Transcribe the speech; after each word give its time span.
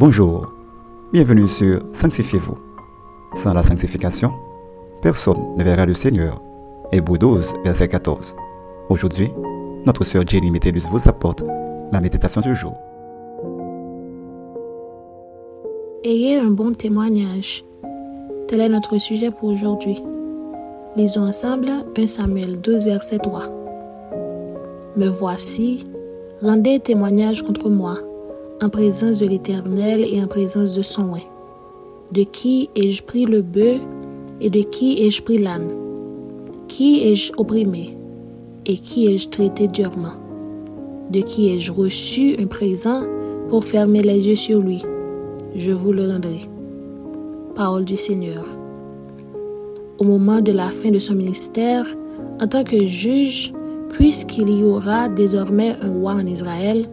Bonjour, 0.00 0.50
bienvenue 1.12 1.46
sur 1.46 1.82
Sanctifiez-vous. 1.92 2.56
Sans 3.36 3.52
la 3.52 3.62
sanctification, 3.62 4.32
personne 5.02 5.54
ne 5.58 5.62
verra 5.62 5.84
le 5.84 5.92
Seigneur. 5.92 6.40
Hébreu 6.90 7.18
12, 7.18 7.52
verset 7.66 7.88
14. 7.88 8.34
Aujourd'hui, 8.88 9.30
notre 9.84 10.04
sœur 10.04 10.26
Jenny 10.26 10.50
Métellus 10.50 10.84
vous 10.90 11.06
apporte 11.06 11.44
la 11.92 12.00
méditation 12.00 12.40
du 12.40 12.54
jour. 12.54 12.72
Ayez 16.02 16.38
un 16.38 16.50
bon 16.50 16.72
témoignage. 16.72 17.62
Tel 18.48 18.62
est 18.62 18.70
notre 18.70 18.96
sujet 18.96 19.30
pour 19.30 19.50
aujourd'hui. 19.50 20.02
Lisons 20.96 21.26
ensemble 21.26 21.68
1 21.94 22.06
Samuel 22.06 22.58
12, 22.62 22.86
verset 22.86 23.18
3. 23.18 23.42
Me 24.96 25.08
voici, 25.08 25.84
rendez 26.40 26.80
témoignage 26.80 27.42
contre 27.42 27.68
moi, 27.68 27.96
en 28.62 28.68
présence 28.68 29.18
de 29.18 29.26
l'Éternel 29.26 30.04
et 30.04 30.22
en 30.22 30.26
présence 30.26 30.74
de 30.74 30.82
son 30.82 31.14
oint. 31.14 31.28
De 32.12 32.22
qui 32.24 32.68
ai-je 32.74 33.02
pris 33.02 33.24
le 33.24 33.40
bœuf 33.40 33.80
et 34.40 34.50
de 34.50 34.60
qui 34.60 35.02
ai-je 35.02 35.22
pris 35.22 35.38
l'âne? 35.38 35.70
Qui 36.68 37.04
ai-je 37.04 37.32
opprimé 37.38 37.96
et 38.66 38.76
qui 38.76 39.06
ai-je 39.06 39.28
traité 39.28 39.66
durement? 39.66 40.12
De 41.10 41.20
qui 41.20 41.50
ai-je 41.50 41.72
reçu 41.72 42.36
un 42.38 42.46
présent 42.46 43.02
pour 43.48 43.64
fermer 43.64 44.02
les 44.02 44.28
yeux 44.28 44.36
sur 44.36 44.60
lui? 44.60 44.82
Je 45.56 45.72
vous 45.72 45.92
le 45.92 46.06
rendrai. 46.06 46.40
Parole 47.54 47.84
du 47.84 47.96
Seigneur. 47.96 48.44
Au 49.98 50.04
moment 50.04 50.40
de 50.40 50.52
la 50.52 50.68
fin 50.68 50.90
de 50.90 50.98
son 50.98 51.14
ministère, 51.14 51.86
en 52.40 52.46
tant 52.46 52.64
que 52.64 52.86
juge, 52.86 53.52
puisqu'il 53.88 54.50
y 54.50 54.62
aura 54.62 55.08
désormais 55.08 55.76
un 55.82 55.92
roi 55.92 56.12
en 56.12 56.26
Israël, 56.26 56.86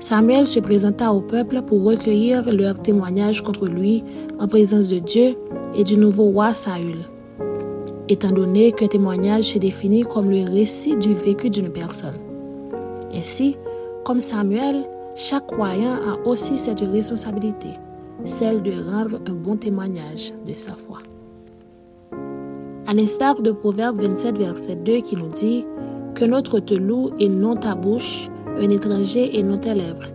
Samuel 0.00 0.46
se 0.46 0.60
présenta 0.60 1.12
au 1.12 1.20
peuple 1.20 1.60
pour 1.62 1.82
recueillir 1.82 2.48
leur 2.52 2.80
témoignage 2.80 3.42
contre 3.42 3.66
lui 3.66 4.04
en 4.38 4.46
présence 4.46 4.88
de 4.88 5.00
Dieu 5.00 5.34
et 5.74 5.82
du 5.82 5.96
nouveau 5.96 6.26
roi 6.26 6.52
Saül. 6.52 6.98
Étant 8.08 8.30
donné 8.30 8.70
qu'un 8.70 8.86
témoignage 8.86 9.44
se 9.44 9.58
définit 9.58 10.02
comme 10.02 10.30
le 10.30 10.48
récit 10.48 10.96
du 10.96 11.14
vécu 11.14 11.50
d'une 11.50 11.70
personne. 11.70 12.14
Ainsi, 13.12 13.56
comme 14.04 14.20
Samuel, 14.20 14.88
chaque 15.16 15.48
croyant 15.48 15.94
a 15.94 16.28
aussi 16.28 16.58
cette 16.58 16.80
responsabilité, 16.80 17.70
celle 18.24 18.62
de 18.62 18.72
rendre 18.90 19.18
un 19.26 19.34
bon 19.34 19.56
témoignage 19.56 20.32
de 20.46 20.52
sa 20.52 20.74
foi. 20.76 20.98
À 22.86 22.94
l'instar 22.94 23.42
de 23.42 23.50
Proverbe 23.50 23.98
27, 23.98 24.38
verset 24.38 24.76
2 24.76 25.00
qui 25.00 25.16
nous 25.16 25.28
dit 25.28 25.66
que 26.14 26.24
notre 26.24 26.60
te 26.60 26.74
loue 26.74 27.10
et 27.18 27.28
non 27.28 27.54
ta 27.54 27.74
bouche, 27.74 28.28
un 28.60 28.70
étranger 28.70 29.38
et 29.38 29.42
non 29.42 29.56
tes 29.56 29.74
lèvres. 29.74 30.08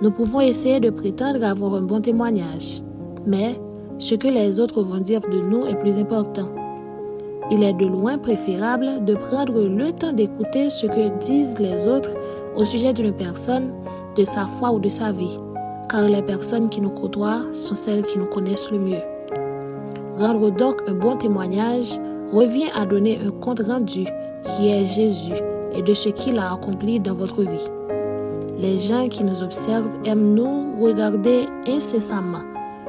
Nous 0.00 0.10
pouvons 0.10 0.40
essayer 0.40 0.80
de 0.80 0.90
prétendre 0.90 1.44
avoir 1.44 1.74
un 1.74 1.82
bon 1.82 2.00
témoignage, 2.00 2.82
mais 3.26 3.60
ce 3.98 4.14
que 4.14 4.28
les 4.28 4.58
autres 4.60 4.82
vont 4.82 5.00
dire 5.00 5.20
de 5.20 5.40
nous 5.40 5.66
est 5.66 5.78
plus 5.78 5.98
important. 5.98 6.48
Il 7.50 7.62
est 7.62 7.72
de 7.72 7.86
loin 7.86 8.18
préférable 8.18 9.04
de 9.04 9.14
prendre 9.14 9.60
le 9.60 9.92
temps 9.92 10.12
d'écouter 10.12 10.70
ce 10.70 10.86
que 10.86 11.18
disent 11.18 11.58
les 11.58 11.86
autres 11.86 12.16
au 12.56 12.64
sujet 12.64 12.92
d'une 12.92 13.12
personne, 13.12 13.74
de 14.16 14.24
sa 14.24 14.46
foi 14.46 14.72
ou 14.72 14.78
de 14.78 14.88
sa 14.88 15.12
vie, 15.12 15.36
car 15.88 16.08
les 16.08 16.22
personnes 16.22 16.68
qui 16.68 16.80
nous 16.80 16.90
côtoient 16.90 17.42
sont 17.52 17.74
celles 17.74 18.04
qui 18.06 18.18
nous 18.18 18.26
connaissent 18.26 18.70
le 18.70 18.78
mieux. 18.78 19.02
Rendre 20.18 20.50
donc 20.50 20.76
un 20.88 20.94
bon 20.94 21.16
témoignage 21.16 21.98
revient 22.32 22.70
à 22.74 22.86
donner 22.86 23.20
un 23.24 23.30
compte 23.30 23.62
rendu 23.62 24.04
qui 24.42 24.68
est 24.68 24.84
Jésus 24.84 25.51
et 25.74 25.82
de 25.82 25.94
ce 25.94 26.08
qu'il 26.08 26.38
a 26.38 26.52
accompli 26.52 27.00
dans 27.00 27.14
votre 27.14 27.42
vie. 27.42 27.68
Les 28.58 28.78
gens 28.78 29.08
qui 29.08 29.24
nous 29.24 29.42
observent 29.42 29.90
aiment 30.04 30.34
nous 30.34 30.82
regarder 30.82 31.46
incessamment, 31.68 32.42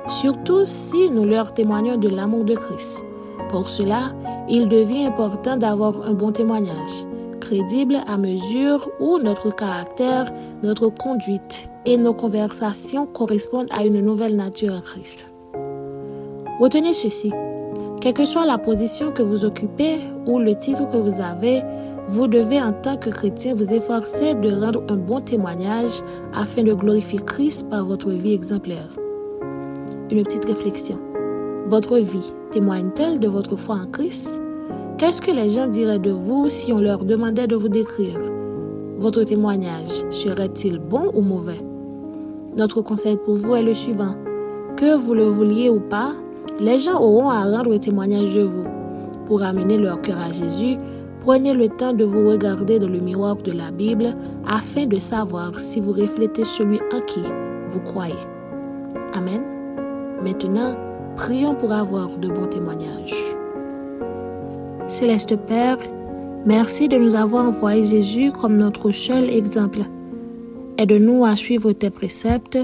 surtout 0.08 0.66
si 0.66 1.09
nous 1.09 1.25
leur 1.25 1.53
témoignons 1.53 1.98
de 1.98 2.09
l'amour 2.09 2.44
de 2.44 2.56
Christ. 2.56 3.06
Pour 3.50 3.70
cela, 3.70 4.14
il 4.50 4.67
devient 4.67 5.06
important 5.06 5.58
d'avoir 5.58 6.02
un 6.03 6.14
bon 6.14 6.31
témoignage, 6.31 7.06
crédible 7.40 7.97
à 8.08 8.18
mesure 8.18 8.90
où 9.00 9.18
notre 9.19 9.56
caractère, 9.56 10.31
notre 10.63 10.90
conduite 10.90 11.69
et 11.85 11.97
nos 11.97 12.13
conversations 12.13 13.06
correspondent 13.06 13.69
à 13.72 13.85
une 13.85 14.02
nouvelle 14.02 14.35
nature 14.35 14.74
en 14.74 14.81
Christ. 14.81 15.29
Retenez 16.59 16.94
ceci. 16.94 17.31
Quelle 18.00 18.13
que 18.13 18.25
soit 18.25 18.46
la 18.46 18.58
position 18.58 19.12
que 19.12 19.24
vous 19.24 19.46
occupez 19.46 19.97
ou 20.25 20.40
le 20.40 20.56
titre 20.56 20.90
que 20.90 20.97
vous 20.97 21.22
avez, 21.22 21.62
vous 22.09 22.28
devez 22.28 22.62
en 22.62 22.74
tant 22.74 22.97
que 22.97 23.09
chrétien 23.09 23.53
vous 23.53 23.72
efforcer 23.72 24.36
de 24.36 24.50
rendre 24.52 24.84
un 24.90 24.97
bon 24.97 25.22
témoignage 25.22 26.02
afin 26.34 26.64
de 26.64 26.74
glorifier 26.74 27.19
Christ 27.19 27.69
par 27.69 27.86
votre 27.86 28.09
vie 28.09 28.34
exemplaire. 28.34 28.90
Une 30.12 30.24
petite 30.24 30.46
réflexion. 30.46 31.00
Votre 31.68 31.97
vie 31.97 32.34
témoigne-t-elle 32.52 33.19
de 33.19 33.28
votre 33.28 33.56
foi 33.56 33.75
en 33.75 33.88
Christ? 33.90 34.41
Qu'est-ce 34.97 35.22
que 35.22 35.31
les 35.31 35.50
gens 35.50 35.68
diraient 35.68 36.00
de 36.00 36.12
vous 36.12 36.50
si 36.50 36.74
on 36.74 36.80
leur 36.80 37.06
demandait 37.06 37.47
de 37.47 37.56
vous 37.56 37.69
décrire? 37.69 38.20
Votre 38.97 39.24
témoignage 39.24 40.06
serait-il 40.12 40.80
bon 40.80 41.09
ou 41.14 41.22
mauvais? 41.22 41.59
Notre 42.56 42.81
conseil 42.81 43.18
pour 43.18 43.35
vous 43.35 43.56
est 43.56 43.64
le 43.64 43.74
suivant. 43.74 44.16
Que 44.78 44.96
vous 44.96 45.14
le 45.14 45.25
vouliez 45.25 45.70
ou 45.70 45.80
pas, 45.80 46.12
les 46.59 46.78
gens 46.78 47.02
auront 47.02 47.30
à 47.30 47.44
rendre 47.44 47.75
témoignage 47.78 48.35
de 48.35 48.44
vous. 48.44 48.64
Pour 49.25 49.41
amener 49.41 49.78
leur 49.78 50.02
cœur 50.02 50.20
à 50.20 50.31
Jésus, 50.31 50.78
prenez 51.23 51.53
le 51.53 51.69
temps 51.69 51.94
de 51.94 52.03
vous 52.03 52.29
regarder 52.29 52.79
dans 52.79 52.89
le 52.89 53.00
miroir 53.00 53.38
de 53.38 53.51
la 53.51 53.72
Bible 53.72 54.13
afin 54.45 54.85
de 54.85 54.97
savoir 54.97 55.57
si 55.57 55.79
vous 55.79 55.91
reflétez 55.91 56.44
celui 56.44 56.79
en 56.94 57.00
qui 57.01 57.22
vous 57.69 57.79
croyez. 57.79 58.13
Amen. 59.13 59.41
Maintenant, 60.22 60.75
prions 61.16 61.56
pour 61.56 61.72
avoir 61.72 62.09
de 62.17 62.28
bons 62.28 62.47
témoignages. 62.47 63.16
Céleste 64.88 65.38
Père, 65.47 65.78
merci 66.45 66.89
de 66.89 66.97
nous 66.97 67.16
avoir 67.16 67.45
envoyé 67.45 67.84
Jésus 67.84 68.31
comme 68.31 68.57
notre 68.57 68.91
seul 68.91 69.29
exemple. 69.29 69.79
Aide-nous 70.78 71.23
à 71.23 71.35
suivre 71.38 71.72
tes 71.72 71.90
préceptes 71.90 72.59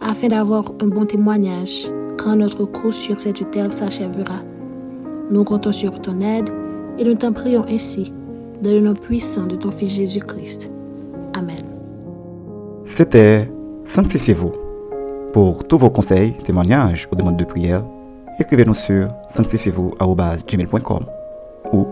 afin 0.00 0.28
d'avoir 0.28 0.72
un 0.80 0.88
bon 0.88 1.06
témoignage 1.06 1.86
quand 2.18 2.34
notre 2.34 2.64
course 2.64 2.96
sur 2.96 3.18
cette 3.18 3.50
terre 3.52 3.72
s'achèvera. 3.72 4.40
Nous 5.30 5.44
comptons 5.44 5.72
sur 5.72 6.00
ton 6.00 6.20
aide 6.20 6.50
et 7.00 7.04
nous 7.04 7.14
t'en 7.14 7.32
prions 7.32 7.64
ainsi, 7.68 8.12
dans 8.62 8.70
le 8.70 8.80
nom 8.80 8.94
puissant 8.94 9.46
de 9.46 9.56
ton 9.56 9.70
Fils 9.70 9.96
Jésus-Christ. 9.96 10.70
Amen. 11.34 11.64
C'était 12.84 13.50
Sanctifiez-vous. 13.86 14.52
Pour 15.32 15.66
tous 15.66 15.78
vos 15.78 15.88
conseils, 15.90 16.34
témoignages 16.44 17.08
ou 17.10 17.16
demandes 17.16 17.38
de 17.38 17.44
prière, 17.44 17.82
écrivez-nous 18.38 18.74
sur 18.74 19.08
sanctifiez-vous.gmail.com 19.30 21.06
ou 21.72 21.86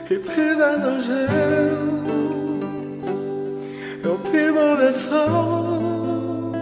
E 0.09 0.17
piva 0.17 0.77
no 0.77 0.99
gel 0.99 1.77
Eu 4.03 4.17
sol 4.91 6.53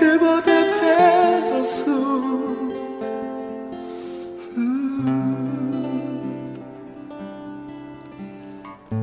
E 0.00 0.18
bote 0.18 0.58
preso 0.78 1.64
su 1.64 2.00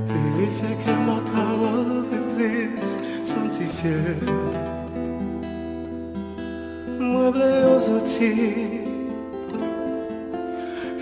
Vérifie 0.08 0.75
que 0.81 0.92
ma 1.06 1.19
parole 1.34 2.07
réglisse 2.38 2.98
sanctifiée 3.25 4.19
Moi 6.98 7.31
blé 7.34 8.88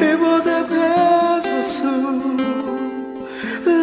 Chybodę 0.00 0.64
Jezusu 0.70 1.88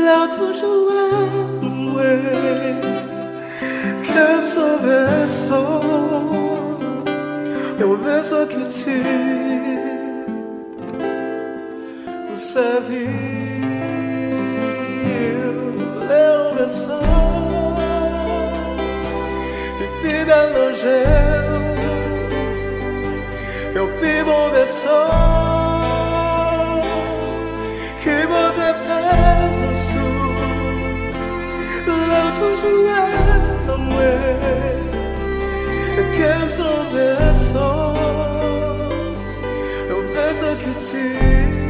Lat 0.05 0.37
użyłem 0.41 1.29
mły 1.61 2.19
Kem 4.07 4.45
o 4.63 4.77
weso 4.77 5.81
Eu 7.79 7.97
vejo 7.97 8.47
que 8.47 8.65
ti 8.65 9.03
Você 12.31 12.81
viu 12.89 13.09
o 15.99 16.55
vejo 16.55 17.06
verso, 36.57 36.89
verso, 36.91 37.93
eu 39.89 39.99
penso 40.13 40.45
que 40.57 40.71
te 40.85 41.66